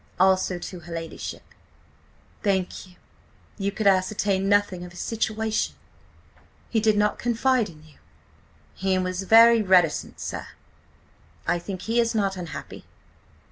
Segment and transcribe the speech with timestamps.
[0.19, 1.43] Also to her ladyship."
[2.41, 2.95] "Thank you....
[3.59, 5.75] You could–ascertain nothing of his situation?
[6.71, 7.99] He did not confide in you?"
[8.73, 10.47] "He was very reticent, sir.
[11.45, 12.85] I think he is not unhappy."